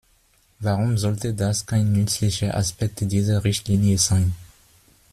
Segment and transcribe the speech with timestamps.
[0.59, 4.33] Warum sollte das kein nützlicher Aspekt dieser Richtlinie sein?